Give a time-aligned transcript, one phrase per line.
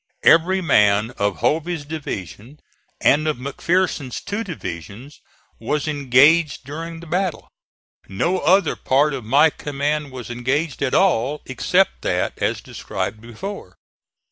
[0.23, 2.59] Every man of Hovey's division
[2.99, 5.21] and of McPherson's two divisions
[5.59, 7.47] was engaged during the battle.
[8.09, 13.77] No other part of my command was engaged at all, except that as described before.